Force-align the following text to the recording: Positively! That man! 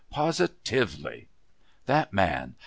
Positively! 0.09 1.27
That 1.85 2.11
man! 2.11 2.55